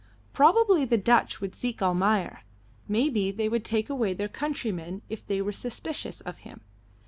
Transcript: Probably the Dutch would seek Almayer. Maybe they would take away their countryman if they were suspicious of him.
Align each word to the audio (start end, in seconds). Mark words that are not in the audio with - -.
Probably 0.33 0.83
the 0.83 0.97
Dutch 0.97 1.39
would 1.41 1.53
seek 1.53 1.79
Almayer. 1.79 2.39
Maybe 2.87 3.29
they 3.29 3.47
would 3.47 3.63
take 3.63 3.87
away 3.87 4.15
their 4.15 4.27
countryman 4.27 5.03
if 5.09 5.23
they 5.23 5.43
were 5.43 5.51
suspicious 5.51 6.21
of 6.21 6.39
him. 6.39 6.61